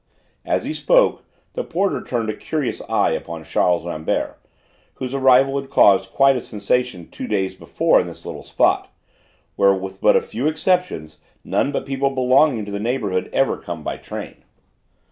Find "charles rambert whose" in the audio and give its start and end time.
3.43-5.13